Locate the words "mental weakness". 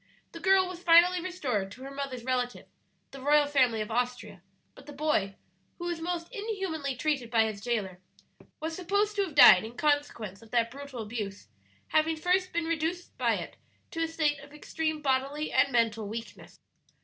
15.71-16.57